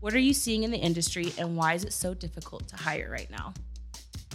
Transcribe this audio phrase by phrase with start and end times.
[0.00, 3.10] What are you seeing in the industry and why is it so difficult to hire
[3.10, 3.52] right now?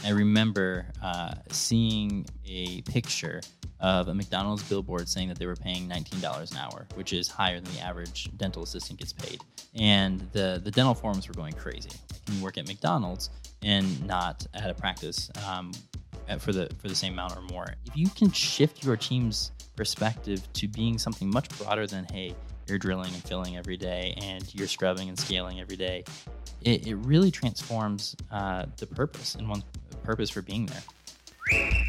[0.03, 3.41] I remember uh, seeing a picture
[3.79, 7.59] of a McDonald's billboard saying that they were paying $19 an hour, which is higher
[7.59, 9.41] than the average dental assistant gets paid.
[9.73, 11.89] And the, the dental forums were going crazy.
[12.27, 13.31] Can you work at McDonald's
[13.63, 15.71] and not at a practice um,
[16.37, 17.73] for the for the same amount or more?
[17.85, 22.35] If you can shift your team's perspective to being something much broader than, hey,
[22.67, 26.03] you're drilling and filling every day and you're scrubbing and scaling every day,
[26.61, 29.63] it, it really transforms uh, the purpose and one's
[30.03, 31.84] purpose for being there.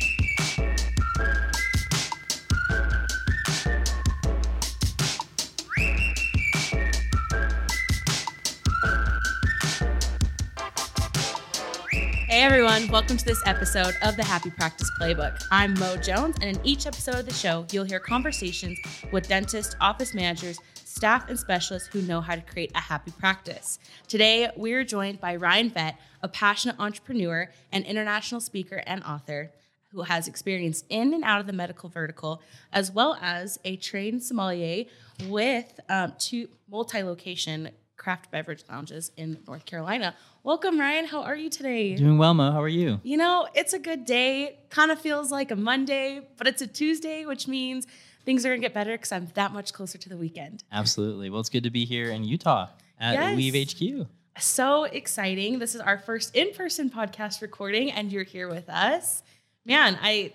[12.47, 15.43] Everyone, welcome to this episode of the Happy Practice Playbook.
[15.51, 18.79] I'm Mo Jones, and in each episode of the show, you'll hear conversations
[19.11, 23.81] with dentists, office managers, staff, and specialists who know how to create a happy practice.
[24.07, 29.51] Today, we're joined by Ryan Vet, a passionate entrepreneur and international speaker and author
[29.91, 32.41] who has experience in and out of the medical vertical,
[32.73, 34.85] as well as a trained sommelier
[35.25, 37.71] with um, two multi-location
[38.07, 40.15] craft beverage lounges in North Carolina.
[40.45, 41.07] Welcome, Ryan.
[41.07, 41.97] How are you today?
[41.97, 42.53] Doing well, Mo.
[42.53, 43.01] How are you?
[43.03, 44.61] You know, it's a good day.
[44.71, 47.85] Kind of feels like a Monday, but it's a Tuesday, which means
[48.25, 50.63] things are going to get better because I'm that much closer to the weekend.
[50.71, 51.31] Absolutely.
[51.31, 52.69] Well, it's good to be here in Utah
[53.01, 53.37] at Yes.
[53.37, 54.07] Weave HQ.
[54.39, 55.59] So exciting.
[55.59, 59.25] This is our first in-person podcast recording and you're here with us.
[59.65, 60.33] Man, I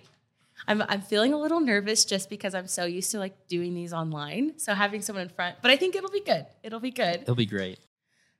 [0.67, 3.93] I'm I'm feeling a little nervous just because I'm so used to like doing these
[3.93, 4.57] online.
[4.57, 6.45] So having someone in front, but I think it'll be good.
[6.63, 7.21] It'll be good.
[7.21, 7.79] It'll be great.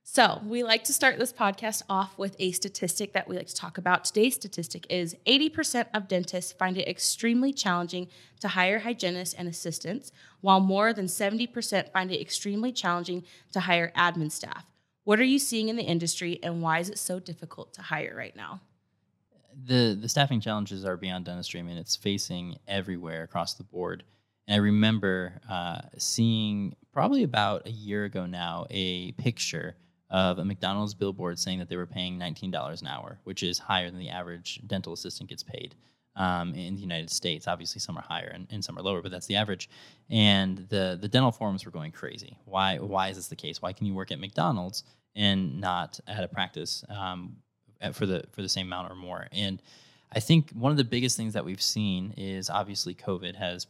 [0.04, 3.54] So, we like to start this podcast off with a statistic that we like to
[3.54, 4.04] talk about.
[4.04, 8.08] Today's statistic is 80% of dentists find it extremely challenging
[8.40, 13.92] to hire hygienists and assistants, while more than 70% find it extremely challenging to hire
[13.96, 14.66] admin staff.
[15.04, 18.14] What are you seeing in the industry and why is it so difficult to hire
[18.16, 18.60] right now?
[19.64, 21.60] The the staffing challenges are beyond dentistry.
[21.60, 24.04] I mean, it's facing everywhere across the board.
[24.46, 29.76] And I remember uh, seeing probably about a year ago now a picture
[30.10, 33.90] of a McDonald's billboard saying that they were paying $19 an hour, which is higher
[33.90, 35.74] than the average dental assistant gets paid
[36.16, 37.48] um, in the United States.
[37.48, 39.70] Obviously, some are higher and, and some are lower, but that's the average.
[40.10, 42.36] And the the dental forums were going crazy.
[42.44, 43.62] Why why is this the case?
[43.62, 47.36] Why can you work at McDonald's and not at a practice um,
[47.92, 49.26] for the for the same amount or more?
[49.32, 49.60] And
[50.12, 53.66] I think one of the biggest things that we've seen is obviously COVID has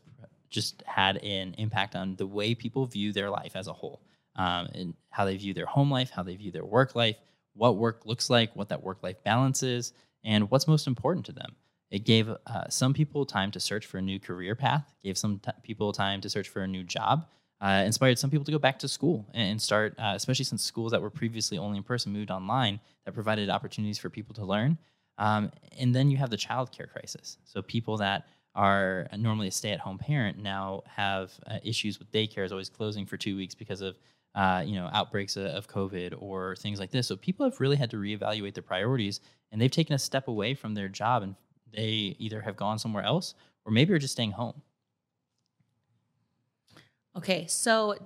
[0.50, 4.02] just had an impact on the way people view their life as a whole,
[4.36, 7.16] um, and how they view their home life, how they view their work life,
[7.54, 9.92] what work looks like, what that work life balance is,
[10.24, 11.56] and what's most important to them.
[11.90, 15.38] It gave uh, some people time to search for a new career path, gave some
[15.38, 17.26] t- people time to search for a new job,
[17.62, 20.90] uh, inspired some people to go back to school and, start, uh, especially since schools
[20.90, 24.76] that were previously only in person moved online, that provided opportunities for people to learn.
[25.18, 27.38] Um, and then you have the childcare crisis.
[27.44, 32.68] So people that are normally a stay-at-home parent now have uh, issues with daycares always
[32.68, 33.96] closing for two weeks because of
[34.34, 37.06] uh, you know outbreaks of COVID or things like this.
[37.06, 39.20] So people have really had to reevaluate their priorities,
[39.50, 41.36] and they've taken a step away from their job, and
[41.72, 43.34] they either have gone somewhere else
[43.64, 44.60] or maybe are just staying home.
[47.16, 47.96] Okay, so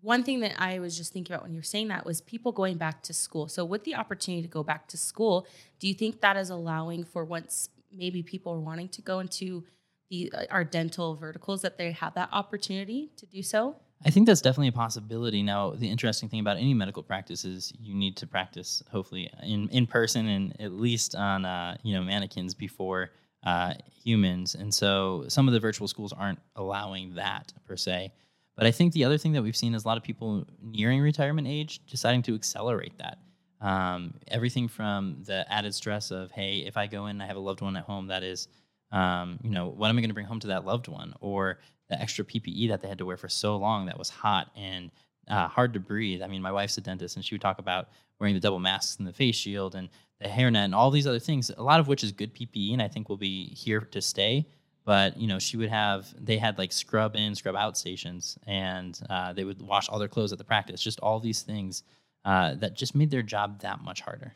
[0.00, 2.52] one thing that I was just thinking about when you were saying that was people
[2.52, 3.48] going back to school.
[3.48, 5.46] So, with the opportunity to go back to school,
[5.80, 9.64] do you think that is allowing for once maybe people are wanting to go into
[10.10, 13.76] the uh, our dental verticals that they have that opportunity to do so?
[14.04, 15.42] I think that's definitely a possibility.
[15.42, 19.68] Now, the interesting thing about any medical practice is you need to practice, hopefully, in,
[19.70, 23.10] in person and at least on uh, you know mannequins before
[23.44, 24.54] uh, humans.
[24.54, 28.12] And so, some of the virtual schools aren't allowing that per se.
[28.58, 31.00] But I think the other thing that we've seen is a lot of people nearing
[31.00, 33.18] retirement age deciding to accelerate that.
[33.60, 37.36] Um, everything from the added stress of, hey, if I go in and I have
[37.36, 38.48] a loved one at home that is,
[38.90, 41.14] um, you know, what am I going to bring home to that loved one?
[41.20, 44.50] Or the extra PPE that they had to wear for so long that was hot
[44.56, 44.90] and
[45.28, 46.20] uh, hard to breathe.
[46.20, 48.98] I mean, my wife's a dentist, and she would talk about wearing the double masks
[48.98, 49.88] and the face shield and
[50.20, 51.52] the hairnet and all these other things.
[51.56, 54.48] A lot of which is good PPE, and I think will be here to stay.
[54.88, 58.98] But you know, she would have they had like scrub in, scrub out stations, and
[59.10, 60.80] uh, they would wash all their clothes at the practice.
[60.80, 61.82] Just all these things
[62.24, 64.32] uh, that just made their job that much harder.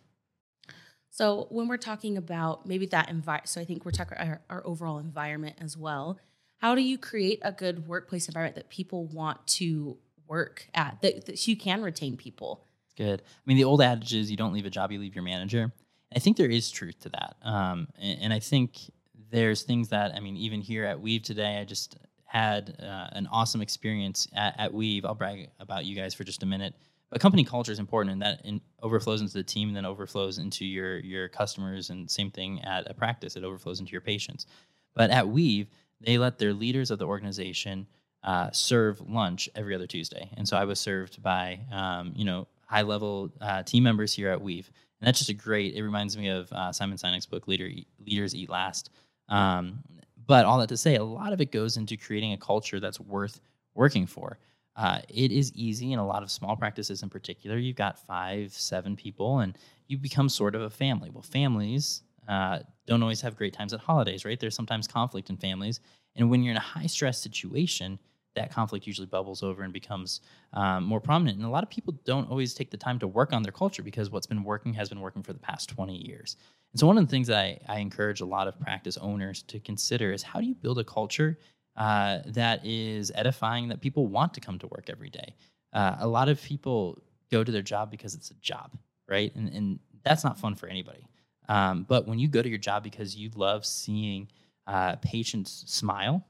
[1.08, 4.60] So, when we're talking about maybe that environment, so I think we're talking our, our
[4.66, 6.18] overall environment as well.
[6.58, 9.96] How do you create a good workplace environment that people want to
[10.28, 12.66] work at, that, that you can retain people?
[12.98, 13.22] Good.
[13.22, 15.72] I mean, the old adage is you don't leave a job, you leave your manager.
[16.14, 17.36] I think there is truth to that.
[17.40, 18.90] Um, and, and I think
[19.32, 23.26] there's things that, I mean, even here at Weave today, I just had uh, an
[23.32, 25.04] awesome experience at, at Weave.
[25.04, 26.74] I'll brag about you guys for just a minute.
[27.10, 30.38] But company culture is important, and that in, overflows into the team, and then overflows
[30.38, 33.36] into your your customers, and same thing at a practice.
[33.36, 34.46] It overflows into your patients.
[34.94, 35.68] But at Weave,
[36.00, 37.86] they let their leaders of the organization
[38.24, 42.48] uh, serve lunch every other Tuesday, and so I was served by um, you know
[42.66, 44.70] high level uh, team members here at Weave,
[45.00, 45.74] and that's just a great.
[45.74, 47.68] It reminds me of uh, Simon Sinek's book, Leader
[48.06, 48.88] Leaders Eat Last.
[49.28, 49.80] Um,
[50.26, 53.00] but all that to say, a lot of it goes into creating a culture that's
[53.00, 53.40] worth
[53.74, 54.38] working for.
[54.76, 57.58] Uh, it is easy in a lot of small practices in particular.
[57.58, 59.56] You've got five, seven people, and
[59.88, 61.10] you become sort of a family.
[61.10, 64.38] Well, families uh, don't always have great times at holidays, right?
[64.38, 65.80] There's sometimes conflict in families.
[66.16, 67.98] And when you're in a high stress situation,
[68.34, 70.20] that conflict usually bubbles over and becomes
[70.54, 71.36] um, more prominent.
[71.36, 73.82] And a lot of people don't always take the time to work on their culture
[73.82, 76.36] because what's been working has been working for the past 20 years.
[76.72, 79.42] And so, one of the things that I, I encourage a lot of practice owners
[79.44, 81.38] to consider is how do you build a culture
[81.76, 85.34] uh, that is edifying, that people want to come to work every day?
[85.72, 88.70] Uh, a lot of people go to their job because it's a job,
[89.08, 89.34] right?
[89.34, 91.06] And, and that's not fun for anybody.
[91.48, 94.28] Um, but when you go to your job because you love seeing
[94.66, 96.24] uh, patients smile,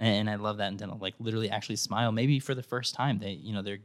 [0.00, 3.18] and I love that in dental, like literally actually smile, maybe for the first time.
[3.18, 3.78] They, you know, they're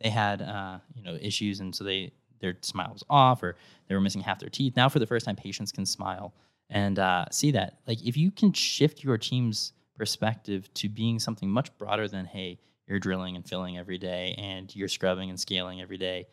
[0.00, 3.56] they had uh, you know issues, and so they their smile was off, or
[3.88, 4.76] they were missing half their teeth.
[4.76, 6.34] Now, for the first time, patients can smile
[6.70, 7.78] and uh, see that.
[7.86, 12.58] Like if you can shift your team's perspective to being something much broader than hey,
[12.86, 16.26] you're drilling and filling every day, and you're scrubbing and scaling every day.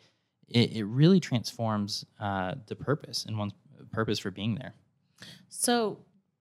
[0.48, 3.54] It, it really transforms uh, the purpose and one's
[3.92, 4.74] purpose for being there.
[5.48, 5.98] So,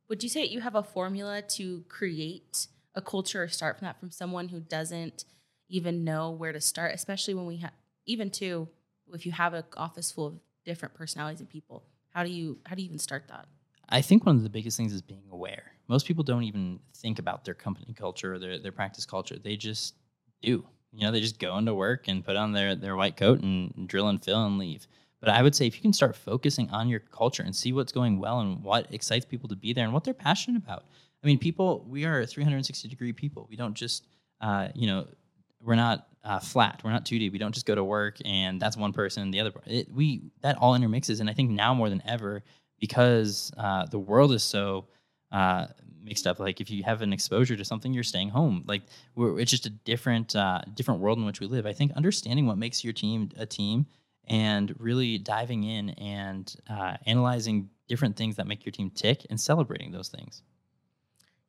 [0.10, 4.00] would you say you have a formula to create a culture or start from that
[4.00, 5.26] from someone who doesn't
[5.70, 7.72] even know where to start, especially when we have
[8.06, 8.68] even too
[9.14, 12.76] if you have an office full of different personalities and people, how do you how
[12.76, 13.46] do you even start that?
[13.90, 15.74] I think one of the biggest things is being aware.
[15.88, 19.38] Most people don't even think about their company culture or their, their practice culture.
[19.38, 19.96] They just
[20.42, 20.66] do.
[20.92, 23.88] You know, they just go into work and put on their, their white coat and
[23.88, 24.88] drill and fill and leave.
[25.20, 27.92] But I would say if you can start focusing on your culture and see what's
[27.92, 30.86] going well and what excites people to be there and what they're passionate about,
[31.24, 33.48] I mean, people, we are 360 degree people.
[33.50, 34.06] We don't just,
[34.42, 35.08] uh, you know,
[35.64, 36.82] we're not uh, flat.
[36.84, 37.32] We're not 2D.
[37.32, 39.52] We don't just go to work and that's one person, the other.
[39.66, 42.44] It, we that all intermixes, and I think now more than ever,
[42.80, 44.88] because uh, the world is so
[45.32, 45.68] uh,
[46.04, 46.40] mixed up.
[46.40, 48.64] Like if you have an exposure to something, you're staying home.
[48.68, 48.84] Like
[49.18, 51.66] it's just a different uh, different world in which we live.
[51.66, 53.86] I think understanding what makes your team a team
[54.26, 59.40] and really diving in and uh, analyzing different things that make your team tick and
[59.40, 60.44] celebrating those things.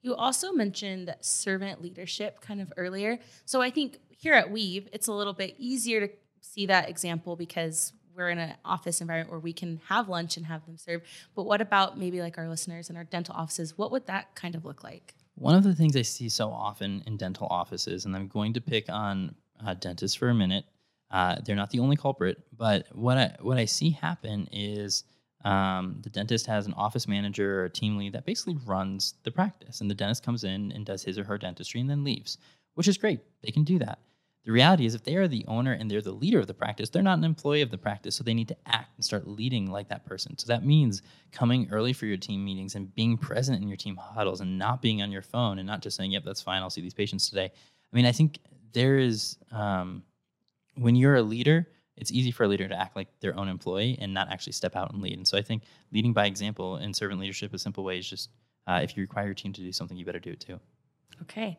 [0.03, 3.19] You also mentioned servant leadership kind of earlier.
[3.47, 7.37] So I think here at Weave, it's a little bit easier to see that example
[7.37, 11.03] because we're in an office environment where we can have lunch and have them serve.
[11.35, 13.77] But what about maybe like our listeners in our dental offices?
[13.77, 15.15] What would that kind of look like?
[15.35, 18.61] One of the things I see so often in dental offices, and I'm going to
[18.61, 19.35] pick on
[19.65, 20.65] uh, dentists for a minute.
[21.11, 25.05] Uh, they're not the only culprit, but what I what I see happen is
[25.45, 29.31] um, the dentist has an office manager or a team lead that basically runs the
[29.31, 32.39] practice, and the dentist comes in and does his or her dentistry and then leaves,
[32.75, 33.21] which is great.
[33.43, 33.99] They can do that.
[34.45, 36.91] The reality is, if they are the owner and they're the leader of the practice,
[36.91, 39.71] they're not an employee of the practice, so they need to act and start leading
[39.71, 40.37] like that person.
[40.37, 41.01] So that means
[41.33, 44.83] coming early for your team meetings and being present in your team huddles and not
[44.83, 46.61] being on your phone and not just saying, "Yep, that's fine.
[46.61, 48.39] I'll see these patients today." I mean, I think
[48.75, 50.03] there is um,
[50.75, 51.67] when you're a leader,
[51.97, 54.77] it's easy for a leader to act like their own employee and not actually step
[54.77, 55.17] out and lead.
[55.17, 58.31] And so I think leading by example in servant leadership, a simple way is just
[58.67, 60.61] uh, if you require your team to do something, you better do it too.
[61.23, 61.59] Okay.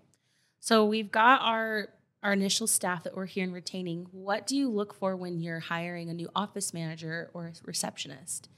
[0.65, 1.89] So we've got our
[2.23, 4.07] our initial staff that we're here and retaining.
[4.09, 8.49] What do you look for when you're hiring a new office manager or a receptionist?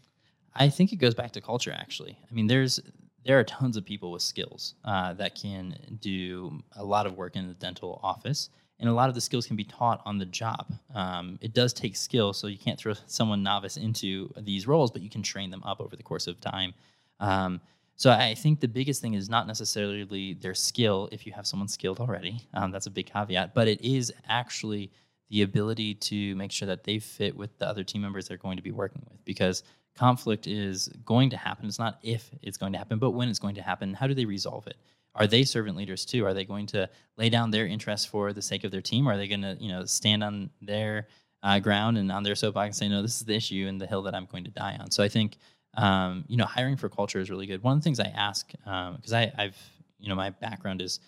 [0.56, 1.76] I think it goes back to culture.
[1.78, 2.80] Actually, I mean, there's
[3.26, 7.36] there are tons of people with skills uh, that can do a lot of work
[7.36, 10.26] in the dental office and a lot of the skills can be taught on the
[10.26, 10.72] job.
[10.96, 15.02] Um, it does take skill, so you can't throw someone novice into these roles, but
[15.02, 16.74] you can train them up over the course of time.
[17.20, 17.60] Um,
[17.98, 21.10] so I think the biggest thing is not necessarily their skill.
[21.12, 23.54] If you have someone skilled already, um, that's a big caveat.
[23.54, 24.92] But it is actually
[25.30, 28.58] the ability to make sure that they fit with the other team members they're going
[28.58, 29.64] to be working with, because
[29.96, 31.66] conflict is going to happen.
[31.66, 33.94] It's not if it's going to happen, but when it's going to happen.
[33.94, 34.78] How do they resolve it?
[35.18, 36.26] are they servant leaders too?
[36.26, 39.08] Are they going to lay down their interests for the sake of their team?
[39.08, 41.08] Are they going to, you know, stand on their
[41.44, 43.88] uh, ground and on their soapbox and say, no, this is the issue and the
[43.88, 44.92] hill that I'm going to die on?
[44.92, 45.38] So I think,
[45.76, 47.62] um, you know, hiring for culture is really good.
[47.64, 49.58] One of the things I ask, because um, I've,
[50.00, 51.00] you know, my background is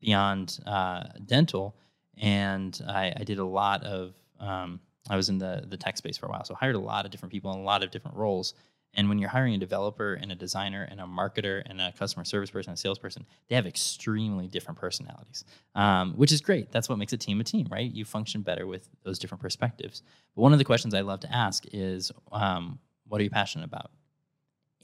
[0.00, 1.76] beyond uh, dental,
[2.20, 6.16] and I, I, did a lot of, um, I was in the the tech space
[6.16, 7.90] for a while, so I hired a lot of different people in a lot of
[7.90, 8.54] different roles.
[8.94, 12.24] And when you're hiring a developer and a designer and a marketer and a customer
[12.24, 15.44] service person, and a salesperson, they have extremely different personalities,
[15.74, 16.72] um, which is great.
[16.72, 17.90] That's what makes a team a team, right?
[17.90, 20.02] You function better with those different perspectives.
[20.34, 23.66] But one of the questions I love to ask is, um, what are you passionate
[23.66, 23.90] about?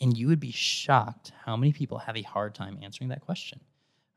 [0.01, 3.61] And you would be shocked how many people have a hard time answering that question.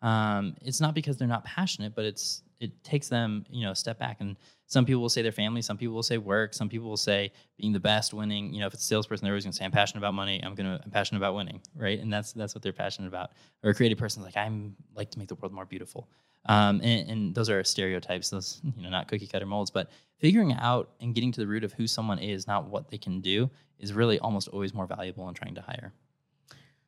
[0.01, 3.75] Um, it's not because they're not passionate, but it's it takes them, you know, a
[3.75, 4.17] step back.
[4.19, 6.97] And some people will say their family, some people will say work, some people will
[6.97, 8.51] say being the best, winning.
[8.51, 10.55] You know, if it's a salesperson, they're always gonna say, I'm passionate about money, I'm
[10.55, 11.99] gonna I'm passionate about winning, right?
[11.99, 13.31] And that's that's what they're passionate about.
[13.63, 16.09] Or a creative person like, I'm like to make the world more beautiful.
[16.45, 19.89] Um, and, and those are stereotypes, those, you know, not cookie cutter molds, but
[20.19, 23.19] figuring out and getting to the root of who someone is, not what they can
[23.19, 25.93] do, is really almost always more valuable in trying to hire.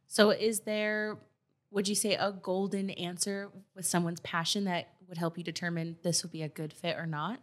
[0.08, 1.18] So is there
[1.72, 6.24] would you say a golden answer with someone's passion that would help you determine this
[6.24, 7.40] would be a good fit or not?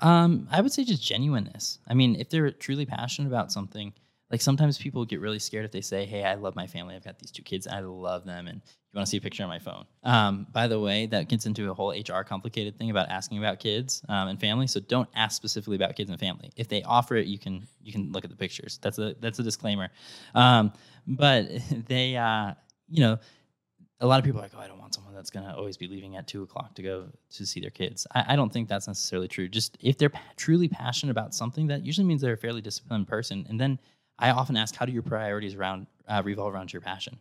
[0.00, 1.78] Um, I would say just genuineness.
[1.86, 3.92] I mean, if they're truly passionate about something,
[4.34, 6.96] like sometimes people get really scared if they say, "Hey, I love my family.
[6.96, 7.68] I've got these two kids.
[7.68, 9.84] I love them." And you want to see a picture on my phone?
[10.02, 13.60] Um, by the way, that gets into a whole HR complicated thing about asking about
[13.60, 14.66] kids um, and family.
[14.66, 16.50] So don't ask specifically about kids and family.
[16.56, 18.80] If they offer it, you can you can look at the pictures.
[18.82, 19.90] That's a that's a disclaimer.
[20.34, 20.72] Um,
[21.06, 21.46] but
[21.86, 22.54] they, uh,
[22.88, 23.18] you know,
[24.00, 25.76] a lot of people are like, oh, I don't want someone that's going to always
[25.76, 28.04] be leaving at two o'clock to go to see their kids.
[28.16, 29.48] I, I don't think that's necessarily true.
[29.48, 33.46] Just if they're truly passionate about something, that usually means they're a fairly disciplined person.
[33.48, 33.78] And then
[34.18, 37.18] I often ask, how do your priorities around uh, revolve around your passion?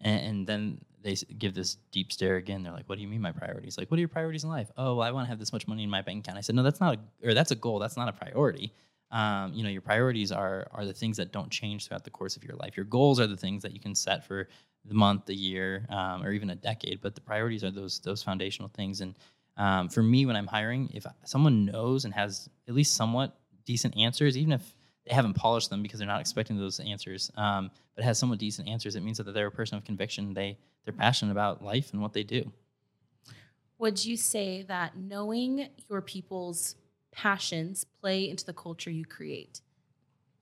[0.00, 2.62] And, and, then they give this deep stare again.
[2.62, 3.78] They're like, what do you mean my priorities?
[3.78, 4.70] Like, what are your priorities in life?
[4.76, 6.36] Oh, well, I want to have this much money in my bank account.
[6.36, 7.78] I said, no, that's not a, or that's a goal.
[7.78, 8.72] That's not a priority.
[9.10, 12.36] Um, you know, your priorities are are the things that don't change throughout the course
[12.36, 12.76] of your life.
[12.76, 14.48] Your goals are the things that you can set for
[14.84, 17.00] the month, the year, um, or even a decade.
[17.00, 19.00] But the priorities are those those foundational things.
[19.00, 19.14] And
[19.56, 23.96] um, for me, when I'm hiring, if someone knows and has at least somewhat decent
[23.96, 24.74] answers, even if
[25.06, 28.68] they haven't polished them because they're not expecting those answers, um, but has somewhat decent
[28.68, 30.34] answers, it means that they're a person of conviction.
[30.34, 32.52] They they're passionate about life and what they do.
[33.78, 36.76] Would you say that knowing your people's
[37.12, 39.60] passions play into the culture you create?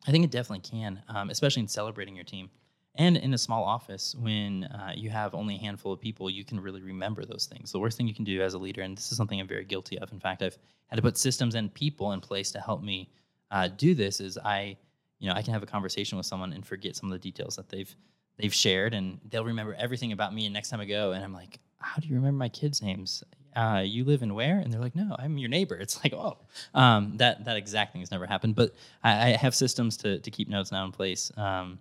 [0.06, 2.50] I think it definitely can, um, especially in celebrating your team.
[2.97, 6.44] And in a small office, when uh, you have only a handful of people, you
[6.44, 7.73] can really remember those things.
[7.73, 9.64] The worst thing you can do as a leader, and this is something I'm very
[9.64, 10.12] guilty of.
[10.12, 13.11] In fact, I've had to put systems and people in place to help me
[13.54, 14.20] uh, do this.
[14.20, 14.76] Is I,
[15.18, 17.56] you know, I can have a conversation with someone and forget some of the details
[17.56, 17.94] that they've
[18.37, 20.44] they've shared, and they'll remember everything about me.
[20.44, 23.25] And next time I go, and I'm like, "How do you remember my kids' names?
[23.56, 26.38] Uh, you live in where?" And they're like, "No, I'm your neighbor." It's like, oh,
[26.75, 28.56] um, that that exact thing has never happened.
[28.56, 31.32] But I, I, have systems to to keep notes now in place.
[31.37, 31.78] Um,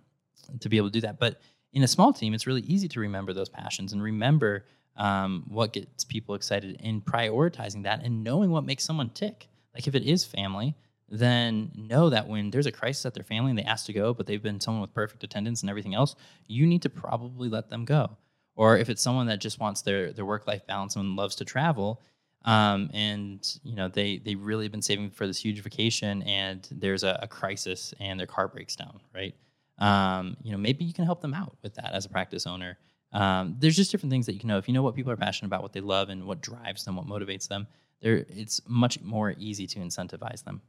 [0.60, 1.18] to be able to do that.
[1.18, 1.40] But
[1.72, 4.64] in a small team, it's really easy to remember those passions and remember
[4.96, 9.48] um, what gets people excited and prioritizing that and knowing what makes someone tick.
[9.74, 10.76] Like if it is family,
[11.08, 14.14] then know that when there's a crisis at their family and they ask to go,
[14.14, 17.70] but they've been someone with perfect attendance and everything else, you need to probably let
[17.70, 18.16] them go.
[18.56, 21.44] Or if it's someone that just wants their their work life balance and loves to
[21.44, 22.00] travel,
[22.44, 26.68] um, and you know they they really have been saving for this huge vacation, and
[26.70, 29.34] there's a, a crisis and their car breaks down, right?
[29.78, 32.78] um, you know, maybe you can help them out with that as a practice owner.
[33.12, 34.58] Um, there's just different things that you can know.
[34.58, 36.96] If you know what people are passionate about, what they love, and what drives them,
[36.96, 37.66] what motivates them,
[38.00, 40.62] there it's much more easy to incentivize them.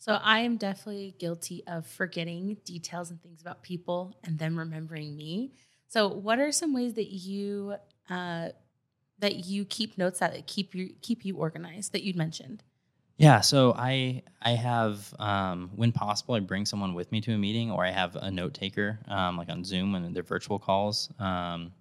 [0.00, 5.14] So I am definitely guilty of forgetting details and things about people and them remembering
[5.14, 5.52] me.
[5.88, 7.74] So what are some ways that you
[8.08, 8.48] uh,
[9.18, 12.62] that you keep notes that keep you keep you organized that you'd mentioned?
[13.18, 17.38] Yeah, so I I have um, when possible I bring someone with me to a
[17.38, 21.10] meeting, or I have a note taker um, like on Zoom when they're virtual calls.
[21.18, 21.72] Um,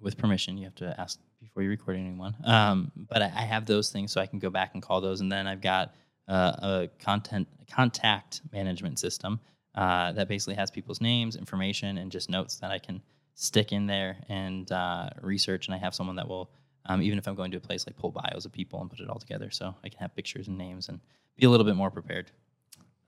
[0.00, 2.34] with permission, you have to ask before you record anyone.
[2.44, 5.20] Um, but I, I, have those things so I can go back and call those,
[5.20, 5.94] and then I've got
[6.28, 9.40] a content contact management system
[9.74, 13.02] uh, that basically has people's names, information, and just notes that I can
[13.34, 15.66] stick in there and uh, research.
[15.66, 16.50] And I have someone that will
[16.88, 19.00] um, even if I'm going to a place like pull bios of people and put
[19.00, 21.00] it all together so I can have pictures and names and
[21.36, 22.30] be a little bit more prepared.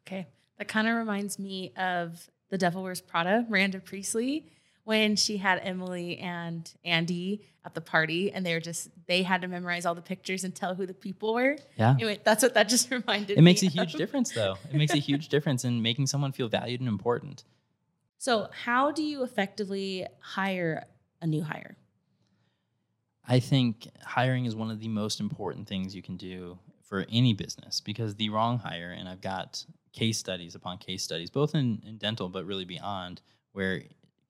[0.07, 0.29] Okay.
[0.59, 4.47] That kind of reminds me of The Devil Wears Prada, Miranda Priestly,
[4.91, 9.43] when she had Emily and Andy at the party and they were just, they had
[9.43, 11.57] to memorize all the pictures and tell who the people were.
[11.77, 11.93] Yeah.
[11.93, 13.35] Anyway, that's what that just reminded me.
[13.37, 14.57] It makes a huge difference though.
[14.69, 17.45] It makes a huge difference in making someone feel valued and important.
[18.19, 20.87] So, how do you effectively hire
[21.23, 21.77] a new hire?
[23.29, 27.33] I think hiring is one of the most important things you can do for any
[27.33, 31.81] business because the wrong hire, and I've got case studies upon case studies, both in,
[31.87, 33.21] in dental, but really beyond,
[33.53, 33.83] where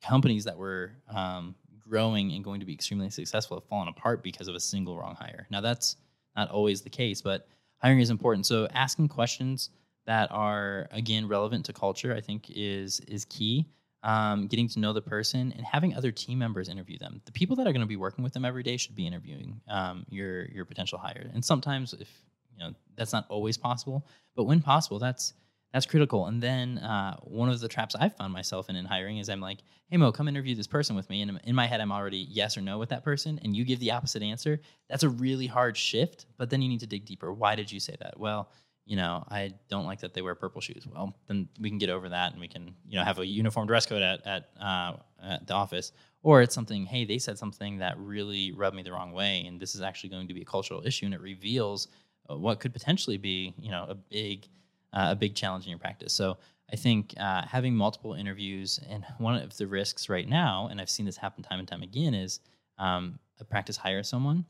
[0.02, 4.48] companies that were um, growing and going to be extremely successful have fallen apart because
[4.48, 5.46] of a single wrong hire.
[5.50, 5.96] Now, that's
[6.36, 8.46] not always the case, but hiring is important.
[8.46, 9.70] So, asking questions
[10.06, 12.14] that are again relevant to culture.
[12.14, 13.66] I think is is key.
[14.02, 17.20] Um, getting to know the person and having other team members interview them.
[17.26, 19.60] The people that are going to be working with them every day should be interviewing
[19.68, 21.30] um, your your potential hire.
[21.34, 22.08] And sometimes, if
[22.52, 25.34] you know that's not always possible, but when possible, that's
[25.72, 26.26] that's critical.
[26.26, 29.40] And then uh, one of the traps I've found myself in in hiring is I'm
[29.40, 29.58] like,
[29.88, 32.56] hey Mo, come interview this person with me, and in my head I'm already yes
[32.56, 34.60] or no with that person, and you give the opposite answer.
[34.88, 36.26] That's a really hard shift.
[36.36, 37.32] But then you need to dig deeper.
[37.32, 38.18] Why did you say that?
[38.18, 38.50] Well,
[38.86, 40.86] you know, I don't like that they wear purple shoes.
[40.92, 43.66] Well, then we can get over that, and we can you know have a uniform
[43.66, 45.92] dress code at at, uh, at the office.
[46.22, 49.58] Or it's something, hey, they said something that really rubbed me the wrong way, and
[49.58, 51.88] this is actually going to be a cultural issue, and it reveals
[52.28, 54.46] uh, what could potentially be, you know, a big
[54.92, 56.12] uh, a big challenge in your practice.
[56.12, 56.38] So
[56.72, 60.90] I think uh, having multiple interviews, and one of the risks right now, and I've
[60.90, 62.40] seen this happen time and time again, is
[62.78, 64.44] um, a practice hires someone,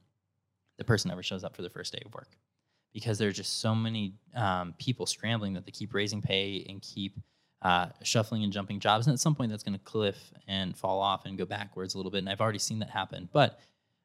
[0.78, 2.28] the person never shows up for the first day of work
[2.92, 7.18] because there's just so many um, people scrambling that they keep raising pay and keep
[7.62, 9.06] uh, shuffling and jumping jobs.
[9.06, 11.98] And at some point, that's going to cliff and fall off and go backwards a
[11.98, 12.18] little bit.
[12.18, 13.28] And I've already seen that happen.
[13.32, 13.60] But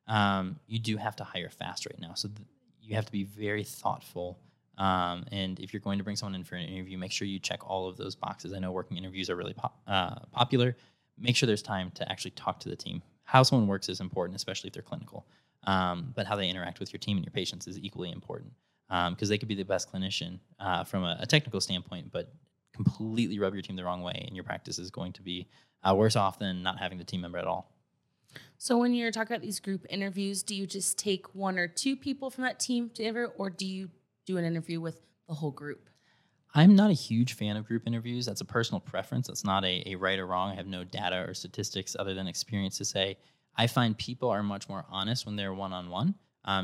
[0.07, 2.13] um, you do have to hire fast right now.
[2.13, 2.47] So th-
[2.81, 4.39] you have to be very thoughtful
[4.77, 7.39] um, and if you're going to bring someone in for an interview, make sure you
[7.39, 8.53] check all of those boxes.
[8.53, 9.55] I know working interviews are really
[9.87, 10.75] uh, popular.
[11.17, 13.01] Make sure there's time to actually talk to the team.
[13.23, 15.25] How someone works is important, especially if they're clinical.
[15.65, 18.53] Um, but how they interact with your team and your patients is equally important
[18.87, 22.31] because um, they could be the best clinician uh, from a, a, technical standpoint, but
[22.71, 25.47] completely rub your team the wrong way, and your practice is going to be
[25.83, 27.71] uh, worse off than not having the team member at all.
[28.57, 31.95] So, when you're talking about these group interviews, do you just take one or two
[31.95, 33.89] people from that team to interview, or do you
[34.25, 35.89] do an interview with the whole group?
[36.53, 38.25] I'm not a huge fan of group interviews.
[38.25, 39.27] That's a personal preference.
[39.27, 40.51] That's not a, a right or wrong.
[40.51, 43.17] I have no data or statistics other than experience to say.
[43.57, 46.15] I find people are much more honest when they're one on one.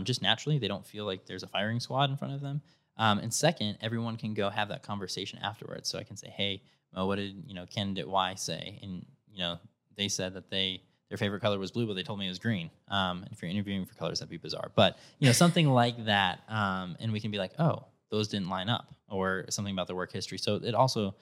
[0.03, 2.61] Just naturally, they don't feel like there's a firing squad in front of them.
[2.97, 5.89] Um, and second, everyone can go have that conversation afterwards.
[5.89, 6.61] So I can say, "Hey,
[6.93, 9.59] what did you know candidate Y say?" And you know,
[9.95, 12.39] they said that they their favorite color was blue, but they told me it was
[12.39, 12.71] green.
[12.87, 14.71] Um, if you're interviewing for colors, that'd be bizarre.
[14.75, 18.47] But you know, something like that, um, and we can be like, oh, those didn't
[18.47, 20.37] line up, or something about their work history.
[20.37, 21.13] So it also,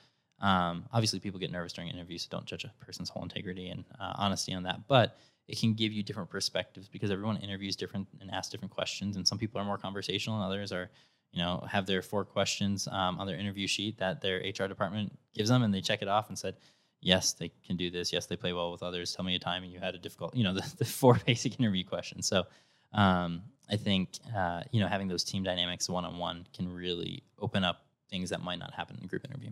[0.42, 3.84] um, obviously, people get nervous during interviews, so don't judge a person's whole integrity and
[4.00, 4.88] uh, honesty on that.
[4.88, 9.16] But it can give you different perspectives because everyone interviews different and asks different questions,
[9.16, 10.92] and some people are more conversational, and others are
[11.32, 15.18] you know have their four questions um, on their interview sheet that their hr department
[15.34, 16.56] gives them and they check it off and said
[17.02, 18.12] yes, they can do this.
[18.12, 19.16] Yes, they play well with others.
[19.16, 21.60] Tell me a time and you had a difficult, you know, the, the four basic
[21.60, 22.28] interview questions.
[22.28, 22.46] So
[22.94, 27.24] um, I think, uh, you know, having those team dynamics one on one can really
[27.40, 29.52] open up things that might not happen in a group interview.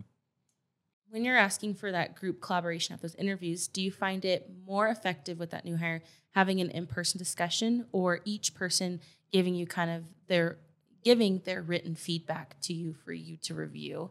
[1.10, 4.88] When you're asking for that group collaboration at those interviews, do you find it more
[4.88, 9.00] effective with that new hire having an in person discussion or each person
[9.32, 10.58] giving you kind of their
[11.02, 14.10] giving their written feedback to you for you to review?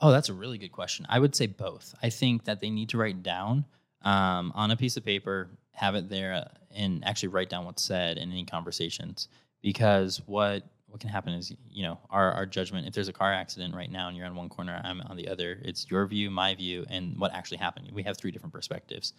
[0.00, 1.06] Oh, that's a really good question.
[1.08, 1.94] I would say both.
[2.02, 3.64] I think that they need to write down
[4.02, 7.82] um, on a piece of paper, have it there, uh, and actually write down what's
[7.82, 9.28] said in any conversations.
[9.60, 12.86] Because what what can happen is, you know, our, our judgment.
[12.86, 15.28] If there's a car accident right now and you're on one corner, I'm on the
[15.28, 15.60] other.
[15.62, 17.90] It's your view, my view, and what actually happened.
[17.92, 19.12] We have three different perspectives.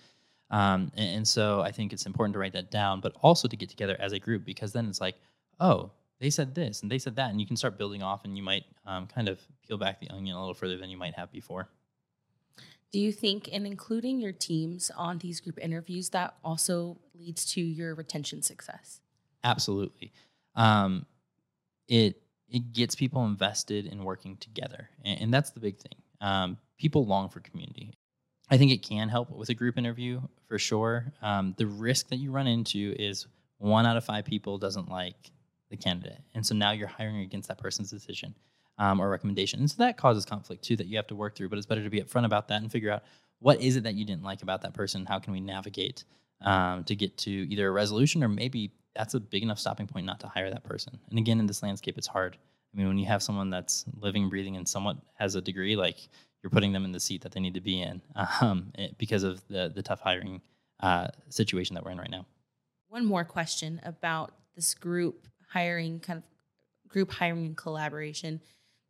[0.49, 3.55] Um, and, and so I think it's important to write that down, but also to
[3.55, 5.17] get together as a group because then it's like,
[5.59, 8.37] oh, they said this and they said that, and you can start building off, and
[8.37, 11.15] you might um, kind of peel back the onion a little further than you might
[11.15, 11.69] have before.
[12.91, 17.61] Do you think in including your teams on these group interviews that also leads to
[17.61, 18.99] your retention success?
[19.43, 20.11] Absolutely.
[20.55, 21.05] Um,
[21.87, 25.95] it it gets people invested in working together, and, and that's the big thing.
[26.19, 27.93] Um, people long for community.
[28.49, 31.13] I think it can help with a group interview for sure.
[31.21, 33.27] Um, the risk that you run into is
[33.59, 35.31] one out of five people doesn't like
[35.69, 36.19] the candidate.
[36.33, 38.35] And so now you're hiring against that person's decision
[38.77, 39.59] um, or recommendation.
[39.59, 41.49] And so that causes conflict too that you have to work through.
[41.49, 43.03] But it's better to be upfront about that and figure out
[43.39, 45.05] what is it that you didn't like about that person?
[45.05, 46.03] How can we navigate
[46.41, 50.05] um, to get to either a resolution or maybe that's a big enough stopping point
[50.05, 50.99] not to hire that person.
[51.09, 52.37] And again, in this landscape, it's hard.
[52.73, 55.97] I mean, when you have someone that's living, breathing, and somewhat has a degree, like
[56.41, 58.01] you're putting them in the seat that they need to be in
[58.41, 60.41] um, it, because of the the tough hiring
[60.81, 62.25] uh, situation that we're in right now.
[62.89, 66.23] One more question about this group hiring, kind of
[66.89, 68.41] group hiring and collaboration,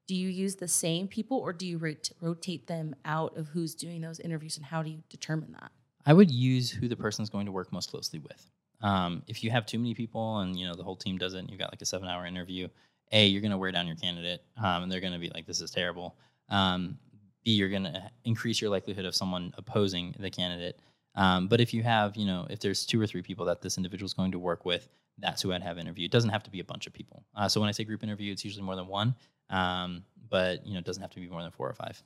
[0.08, 3.76] do you use the same people or do you rot- rotate them out of who's
[3.76, 5.72] doing those interviews and how do you determine that?
[6.06, 8.50] I would use who the person is going to work most closely with.
[8.82, 11.40] Um, if you have too many people and you know the whole team does it,
[11.40, 12.68] and you've got like a seven-hour interview,
[13.12, 15.46] a you're going to wear down your candidate, um, and they're going to be like,
[15.46, 16.16] "This is terrible."
[16.50, 16.98] Um,
[17.44, 20.80] B you're going to increase your likelihood of someone opposing the candidate.
[21.16, 23.78] Um, but if you have, you know, if there's two or three people that this
[23.78, 24.88] individual is going to work with,
[25.22, 26.06] that's who I'd have interview.
[26.06, 27.24] It doesn't have to be a bunch of people.
[27.36, 29.16] Uh, so when I say group interview, it's usually more than one.
[29.50, 32.02] Um, but you know, it doesn't have to be more than four or five.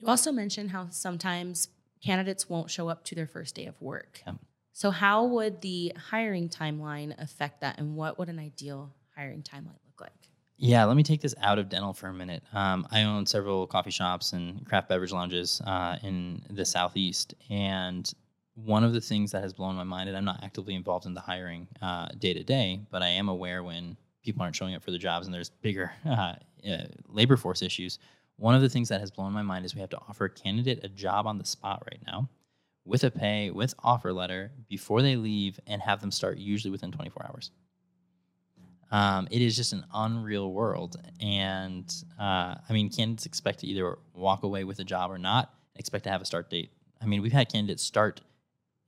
[0.00, 1.68] You also mentioned how sometimes
[2.04, 4.22] candidates won't show up to their first day of work.
[4.26, 4.36] Yep.
[4.72, 9.78] So, how would the hiring timeline affect that, and what would an ideal hiring timeline
[9.86, 10.12] look like?
[10.56, 12.42] Yeah, let me take this out of dental for a minute.
[12.52, 18.10] Um, I own several coffee shops and craft beverage lounges uh, in the southeast, and
[18.54, 21.14] one of the things that has blown my mind, and I'm not actively involved in
[21.14, 21.68] the hiring
[22.18, 25.26] day to day, but I am aware when people aren't showing up for the jobs
[25.26, 26.34] and there's bigger uh,
[26.68, 27.98] uh, labor force issues.
[28.36, 30.30] One of the things that has blown my mind is we have to offer a
[30.30, 32.28] candidate a job on the spot right now
[32.84, 36.90] with a pay, with offer letter before they leave and have them start usually within
[36.90, 37.50] 24 hours.
[38.90, 40.96] Um, it is just an unreal world.
[41.20, 45.54] And uh, I mean, candidates expect to either walk away with a job or not,
[45.76, 46.70] expect to have a start date.
[47.00, 48.20] I mean, we've had candidates start,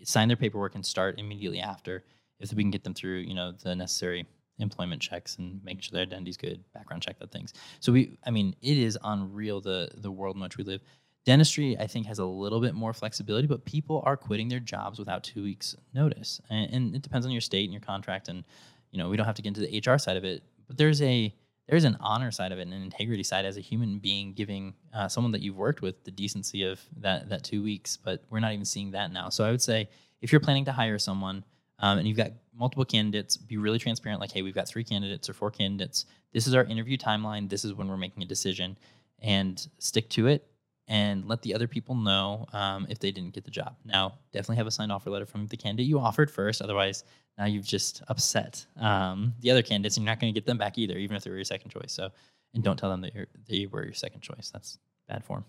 [0.02, 2.04] sign their paperwork and start immediately after
[2.40, 4.26] if we can get them through, you know, the necessary
[4.58, 7.52] employment checks and making sure their identity's good, background check, that things.
[7.80, 10.80] So we, I mean, it is unreal the the world in which we live.
[11.24, 14.98] Dentistry, I think, has a little bit more flexibility, but people are quitting their jobs
[14.98, 18.28] without two weeks notice, and, and it depends on your state and your contract.
[18.28, 18.44] And
[18.90, 21.00] you know, we don't have to get into the HR side of it, but there's
[21.02, 21.34] a
[21.66, 24.74] there's an honor side of it and an integrity side as a human being giving
[24.92, 27.96] uh, someone that you've worked with the decency of that that two weeks.
[27.96, 29.28] But we're not even seeing that now.
[29.30, 29.88] So I would say
[30.20, 31.44] if you're planning to hire someone
[31.78, 34.20] um, and you've got multiple candidates, be really transparent.
[34.20, 36.06] Like, hey, we've got three candidates or four candidates.
[36.32, 37.48] This is our interview timeline.
[37.48, 38.76] This is when we're making a decision,
[39.20, 40.46] and stick to it.
[40.86, 43.76] And let the other people know um, if they didn't get the job.
[43.86, 46.60] Now, definitely have a signed offer letter from the candidate you offered first.
[46.60, 47.04] Otherwise,
[47.38, 50.58] now you've just upset um, the other candidates, and you're not going to get them
[50.58, 51.92] back either, even if they were your second choice.
[51.92, 52.10] So,
[52.52, 54.50] and don't tell them that you're, they were your second choice.
[54.52, 55.44] That's bad form.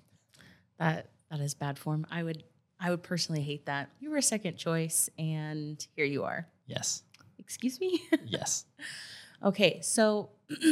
[0.79, 2.05] That that is bad form.
[2.09, 2.43] I would
[2.79, 3.89] I would personally hate that.
[3.99, 6.47] You were a second choice, and here you are.
[6.65, 7.03] Yes.
[7.39, 8.01] Excuse me?
[8.25, 8.65] yes.
[9.43, 10.29] Okay, so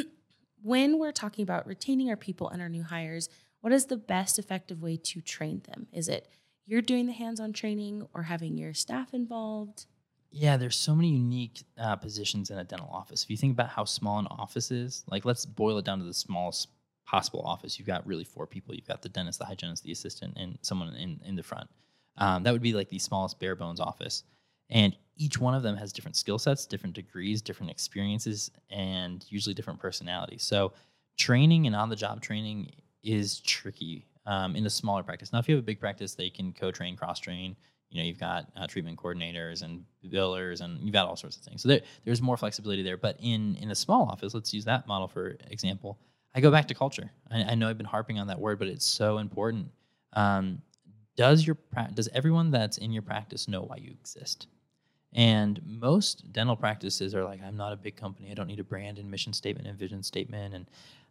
[0.61, 3.29] when we're talking about retaining our people and our new hires,
[3.63, 5.87] what is the best effective way to train them?
[5.93, 6.27] Is it
[6.65, 9.85] you're doing the hands on training or having your staff involved?
[10.31, 13.23] Yeah, there's so many unique uh, positions in a dental office.
[13.23, 16.03] If you think about how small an office is, like let's boil it down to
[16.03, 16.67] the smallest
[17.05, 17.79] possible office.
[17.79, 18.75] You've got really four people.
[18.75, 21.69] You've got the dentist, the hygienist, the assistant, and someone in, in the front.
[22.17, 24.23] Um, that would be like the smallest bare bones office.
[24.69, 29.53] And each one of them has different skill sets, different degrees, different experiences, and usually
[29.53, 30.43] different personalities.
[30.43, 30.73] So
[31.17, 32.71] training and on the job training
[33.03, 35.33] is tricky um, in a smaller practice.
[35.33, 37.55] Now, if you have a big practice, they can co-train, cross-train.
[37.89, 41.43] You know, you've got uh, treatment coordinators and billers, and you've got all sorts of
[41.43, 41.61] things.
[41.61, 42.97] So there, there's more flexibility there.
[42.97, 45.99] But in in a small office, let's use that model for example.
[46.33, 47.11] I go back to culture.
[47.29, 49.69] I, I know I've been harping on that word, but it's so important.
[50.13, 50.61] Um,
[51.15, 51.57] does your
[51.93, 54.47] does everyone that's in your practice know why you exist?
[55.15, 58.31] And most dental practices are like, I'm not a big company.
[58.31, 60.55] I don't need a brand and mission statement and vision statement.
[60.55, 60.65] And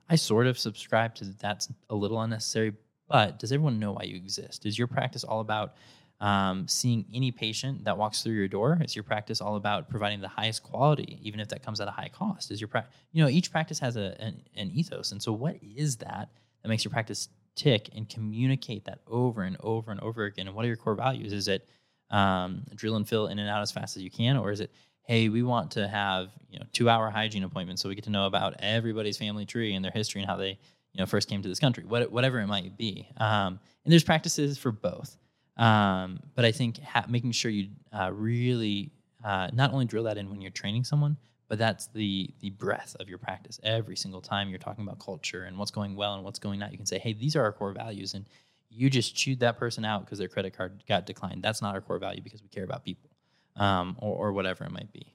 [0.09, 2.73] I sort of subscribe to that's a little unnecessary.
[3.09, 4.65] But does everyone know why you exist?
[4.65, 5.75] Is your practice all about
[6.21, 8.79] um, seeing any patient that walks through your door?
[8.83, 11.91] Is your practice all about providing the highest quality, even if that comes at a
[11.91, 12.51] high cost?
[12.51, 15.13] Is your practice, you know, each practice has a, an, an ethos.
[15.13, 16.31] And so, what is that
[16.63, 20.47] that makes your practice tick and communicate that over and over and over again.
[20.47, 21.33] And what are your core values?
[21.33, 21.69] Is it
[22.11, 24.71] um, drill and fill in and out as fast as you can, or is it
[25.05, 28.11] hey, we want to have you know two hour hygiene appointments so we get to
[28.11, 30.59] know about everybody's family tree and their history and how they
[30.93, 33.09] you know first came to this country, what, whatever it might be.
[33.17, 35.17] Um, and there's practices for both,
[35.57, 38.93] um, but I think ha- making sure you uh, really
[39.25, 41.17] uh, not only drill that in when you're training someone,
[41.49, 43.59] but that's the the breadth of your practice.
[43.63, 46.71] Every single time you're talking about culture and what's going well and what's going not
[46.73, 48.27] you can say hey these are our core values and
[48.75, 51.43] you just chewed that person out because their credit card got declined.
[51.43, 53.12] That's not our core value because we care about people
[53.57, 55.15] um, or, or whatever it might be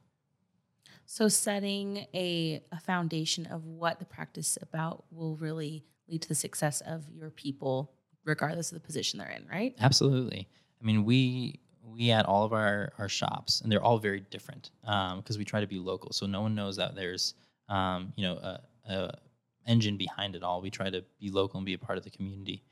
[1.06, 6.28] so setting a, a foundation of what the practice is about will really lead to
[6.28, 7.92] the success of your people
[8.26, 10.48] regardless of the position they're in right absolutely
[10.82, 11.60] i mean we
[11.98, 15.46] we at all of our, our shops, and they're all very different because um, we
[15.46, 16.12] try to be local.
[16.12, 17.34] So no one knows that there's
[17.70, 19.18] um, you know a, a,
[19.66, 20.62] engine behind it all.
[20.62, 22.64] We try to be local and be a part of the community.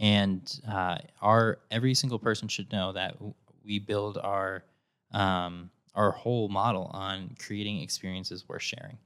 [0.00, 3.16] And uh, our every single person should know that
[3.64, 4.64] we build our
[5.12, 8.98] um, our whole model on creating experiences worth sharing.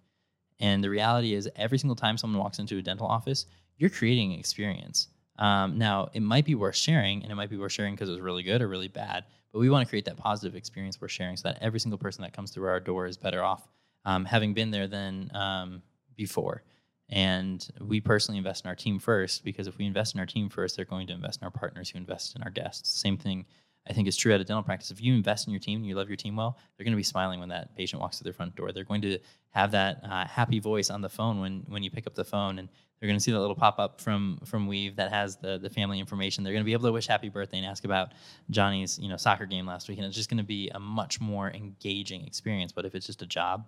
[0.61, 3.47] And the reality is, every single time someone walks into a dental office,
[3.79, 5.09] you're creating an experience.
[5.39, 8.13] Um, now, it might be worth sharing, and it might be worth sharing because it
[8.13, 9.25] was really good or really bad.
[9.53, 12.23] But we want to create that positive experience we're sharing so that every single person
[12.23, 13.67] that comes through our door is better off
[14.05, 15.83] um, having been there than um,
[16.17, 16.63] before.
[17.09, 20.49] And we personally invest in our team first because if we invest in our team
[20.49, 22.99] first, they're going to invest in our partners who invest in our guests.
[22.99, 23.45] Same thing
[23.89, 24.91] I think is true at a dental practice.
[24.91, 26.97] If you invest in your team and you love your team well, they're going to
[26.97, 28.71] be smiling when that patient walks through their front door.
[28.71, 29.19] They're going to
[29.51, 32.59] have that uh, happy voice on the phone when when you pick up the phone,
[32.59, 32.69] and
[33.01, 35.69] they're going to see that little pop up from from Weave that has the the
[35.69, 36.45] family information.
[36.45, 38.13] They're going to be able to wish happy birthday and ask about
[38.51, 41.21] Johnny's you know soccer game last week, and it's just going to be a much
[41.21, 42.71] more engaging experience.
[42.71, 43.67] But if it's just a job,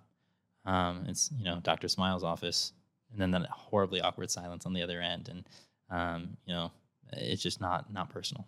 [0.65, 1.89] um, it's you know Dr.
[1.89, 2.71] Smile's office,
[3.11, 5.49] and then that horribly awkward silence on the other end, and
[5.89, 6.71] um, you know
[7.11, 8.47] it's just not not personal.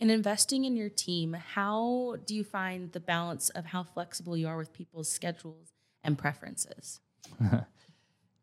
[0.00, 4.48] In investing in your team, how do you find the balance of how flexible you
[4.48, 7.00] are with people's schedules and preferences?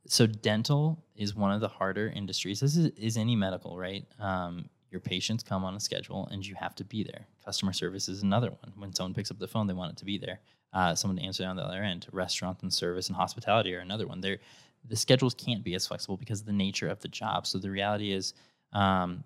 [0.08, 2.60] so, dental is one of the harder industries.
[2.60, 4.06] This is, is any medical, right?
[4.20, 7.26] Um, your patients come on a schedule and you have to be there.
[7.44, 8.72] Customer service is another one.
[8.76, 10.40] When someone picks up the phone, they want it to be there.
[10.74, 12.06] Uh, someone to answer on the other end.
[12.12, 14.22] Restaurant and service and hospitality are another one.
[14.22, 14.38] They're,
[14.88, 17.48] the schedules can't be as flexible because of the nature of the job.
[17.48, 18.34] So the reality is,
[18.74, 19.24] um,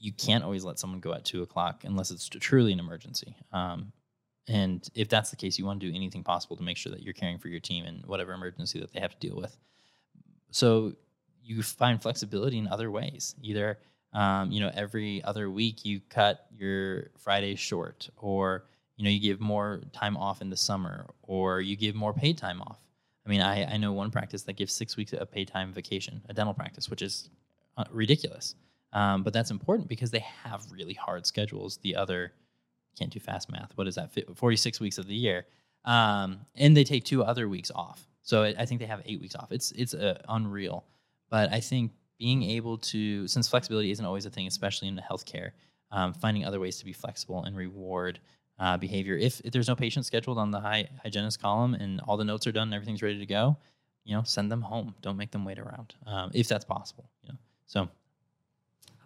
[0.00, 3.36] you can't always let someone go at two o'clock unless it's truly an emergency.
[3.52, 3.92] Um,
[4.48, 7.02] and if that's the case, you want to do anything possible to make sure that
[7.02, 9.56] you're caring for your team in whatever emergency that they have to deal with.
[10.50, 10.94] So
[11.44, 13.34] you find flexibility in other ways.
[13.42, 13.78] Either
[14.12, 18.64] um, you know every other week you cut your Friday short, or
[18.96, 22.38] you know you give more time off in the summer, or you give more paid
[22.38, 22.78] time off.
[23.24, 26.22] I mean, I, I know one practice that gives six weeks of paid time vacation,
[26.28, 27.28] a dental practice, which is
[27.76, 28.56] uh, ridiculous.
[28.92, 31.78] Um, but that's important because they have really hard schedules.
[31.82, 32.32] The other
[32.98, 33.72] can't do fast math.
[33.76, 34.10] What is that?
[34.34, 35.46] 46 weeks of the year.
[35.84, 38.06] Um, and they take two other weeks off.
[38.22, 39.50] So I think they have eight weeks off.
[39.50, 40.84] It's it's uh, unreal.
[41.30, 45.02] But I think being able to, since flexibility isn't always a thing, especially in the
[45.02, 45.52] healthcare,
[45.90, 48.20] um, finding other ways to be flexible and reward
[48.58, 49.16] uh, behavior.
[49.16, 52.46] If, if, there's no patient scheduled on the high hygienist column and all the notes
[52.46, 53.56] are done, and everything's ready to go,
[54.04, 54.94] you know, send them home.
[55.00, 57.08] Don't make them wait around, um, if that's possible.
[57.22, 57.88] You know, so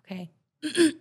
[0.05, 0.31] Okay.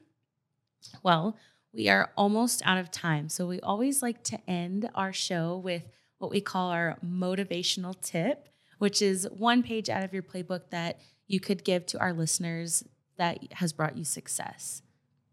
[1.03, 1.37] well,
[1.73, 3.29] we are almost out of time.
[3.29, 5.83] So we always like to end our show with
[6.19, 10.99] what we call our motivational tip, which is one page out of your playbook that
[11.27, 12.83] you could give to our listeners
[13.17, 14.81] that has brought you success.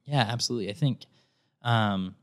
[0.05, 0.71] Yeah, absolutely.
[0.71, 1.05] I think
[1.63, 2.15] um,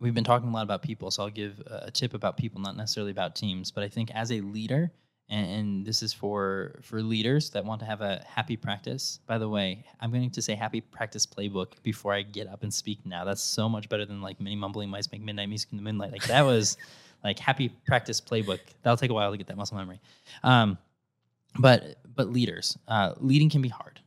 [0.00, 2.76] we've been talking a lot about people, so I'll give a tip about people, not
[2.76, 3.70] necessarily about teams.
[3.70, 4.90] But I think as a leader,
[5.28, 9.20] and, and, this is for for leaders that want to have a happy practice.
[9.26, 12.72] By the way, I'm going to say happy practice playbook before I get up and
[12.72, 13.24] speak now.
[13.24, 16.12] That's so much better than like mini mumbling mice make midnight music in the moonlight.
[16.12, 16.76] Like that was
[17.24, 18.60] like happy practice playbook.
[18.82, 20.00] That'll take a while to get that muscle memory.
[20.42, 20.76] Um,
[21.58, 24.00] but but leaders, uh, leading can be hard.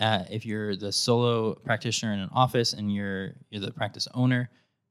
[0.00, 4.48] Uh, if you're the solo practitioner in an office and you're you're the practice owner,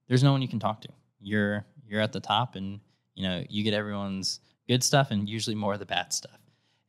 [0.07, 0.89] there's no one you can talk to.
[1.21, 2.79] You're you're at the top, and
[3.15, 6.39] you know you get everyone's good stuff and usually more of the bad stuff.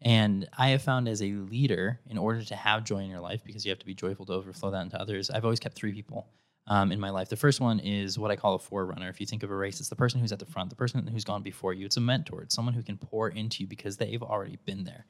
[0.02, 3.42] And I have found as a leader, in order to have joy in your life,
[3.44, 5.92] because you have to be joyful to overflow that into others, I've always kept three
[5.92, 6.28] people
[6.66, 7.28] um, in my life.
[7.28, 9.08] The first one is what I call a forerunner.
[9.08, 11.06] If you think of a race, it's the person who's at the front, the person
[11.06, 11.86] who's gone before you.
[11.86, 15.06] It's a mentor, it's someone who can pour into you because they've already been there.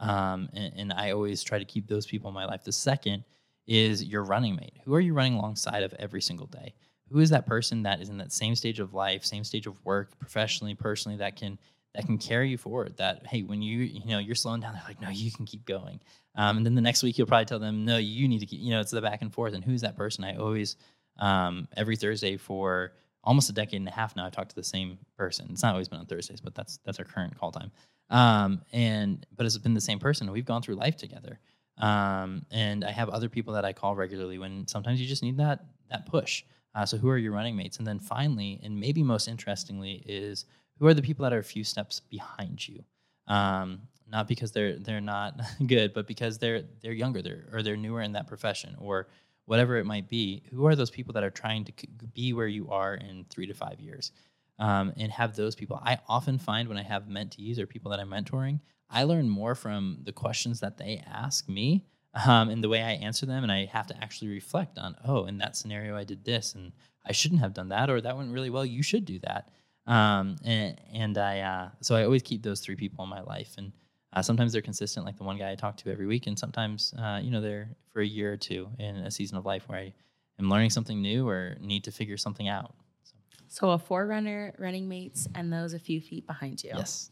[0.00, 2.64] Um, and, and I always try to keep those people in my life.
[2.64, 3.24] The second
[3.66, 4.78] is your running mate.
[4.84, 6.74] Who are you running alongside of every single day?
[7.10, 9.84] Who is that person that is in that same stage of life, same stage of
[9.84, 11.58] work, professionally, personally, that can
[11.94, 12.96] that can carry you forward.
[12.96, 15.64] That hey, when you you know you're slowing down, they're like, no, you can keep
[15.64, 16.00] going.
[16.34, 18.60] Um, and then the next week you'll probably tell them, no, you need to keep.
[18.60, 19.54] You know, it's the back and forth.
[19.54, 20.24] And who's that person?
[20.24, 20.76] I always
[21.18, 22.92] um, every Thursday for
[23.24, 24.26] almost a decade and a half now.
[24.26, 25.48] I've talked to the same person.
[25.50, 27.70] It's not always been on Thursdays, but that's that's our current call time.
[28.10, 30.30] Um, and but it's been the same person.
[30.30, 31.38] We've gone through life together.
[31.78, 35.38] Um, and I have other people that I call regularly when sometimes you just need
[35.38, 36.44] that that push.
[36.74, 37.78] Uh, so who are your running mates?
[37.78, 40.46] And then finally, and maybe most interestingly, is
[40.78, 42.84] who are the people that are a few steps behind you?
[43.26, 47.76] Um, not because they're they're not good, but because they're they're younger, they're or they're
[47.76, 49.08] newer in that profession, or
[49.46, 50.42] whatever it might be.
[50.50, 51.72] Who are those people that are trying to
[52.14, 54.12] be where you are in three to five years?
[54.58, 55.80] Um, and have those people.
[55.82, 59.54] I often find when I have mentees or people that I'm mentoring, I learn more
[59.56, 63.50] from the questions that they ask me um, and the way I answer them, and
[63.50, 66.72] I have to actually reflect on, oh, in that scenario, I did this, and
[67.04, 68.66] I shouldn't have done that, or that went really well.
[68.66, 69.48] You should do that.
[69.86, 73.54] Um, and, and I, uh, so I always keep those three people in my life.
[73.58, 73.72] And
[74.12, 76.26] uh, sometimes they're consistent, like the one guy I talk to every week.
[76.26, 79.44] And sometimes, uh, you know, they're for a year or two in a season of
[79.44, 79.92] life where I
[80.38, 82.74] am learning something new or need to figure something out.
[83.02, 83.14] So,
[83.48, 86.72] so a forerunner, running mates, and those a few feet behind you.
[86.74, 87.10] Yes.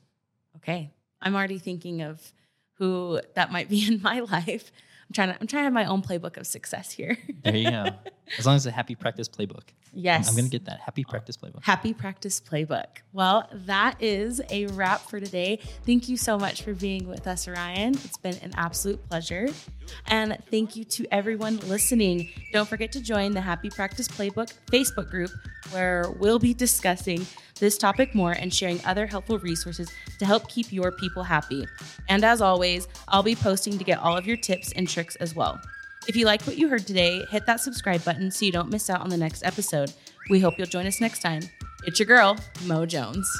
[0.56, 0.90] Okay.
[1.22, 2.32] I'm already thinking of
[2.74, 4.72] who that might be in my life.
[5.08, 7.18] I'm trying to I'm trying to have my own playbook of success here.
[7.42, 7.92] There you go.
[8.38, 9.62] As long as it's a happy practice playbook.
[9.92, 10.28] yes.
[10.28, 11.64] I'm going to get that happy practice playbook.
[11.64, 12.86] Happy Practice Playbook.
[13.12, 15.58] Well, that is a wrap for today.
[15.84, 17.94] Thank you so much for being with us, Ryan.
[17.94, 19.48] It's been an absolute pleasure.
[20.06, 22.28] And thank you to everyone listening.
[22.52, 25.30] Don't forget to join the Happy Practice Playbook Facebook group
[25.72, 27.26] where we'll be discussing
[27.58, 31.66] this topic more and sharing other helpful resources to help keep your people happy.
[32.08, 35.34] And as always, I'll be posting to get all of your tips and tricks as
[35.34, 35.60] well.
[36.08, 38.88] If you liked what you heard today, hit that subscribe button so you don't miss
[38.90, 39.92] out on the next episode.
[40.30, 41.42] We hope you'll join us next time.
[41.84, 43.30] It's your girl, Mo Jones.